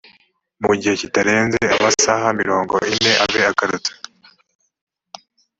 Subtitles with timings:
[0.63, 3.91] mu gihe kitarenze amasaha mirongo ine abe agarutse